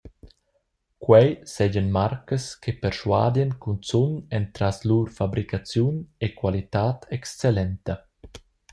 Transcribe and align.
Quei 1.03 1.29
seigien 1.53 1.89
marcas 1.97 2.45
che 2.61 2.71
perschuadien 2.83 3.51
cunzun 3.61 4.11
entras 4.39 4.77
lur 4.89 5.07
fabricaziun 5.17 5.95
e 6.25 6.27
qualitad 6.39 6.97
excellenta. 7.17 7.93